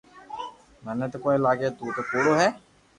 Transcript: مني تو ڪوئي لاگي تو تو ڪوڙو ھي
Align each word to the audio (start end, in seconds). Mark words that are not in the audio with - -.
مني 0.83 1.05
تو 1.11 1.17
ڪوئي 1.23 1.37
لاگي 1.45 1.69
تو 1.77 1.83
تو 1.95 2.01
ڪوڙو 2.11 2.33
ھي 2.39 2.47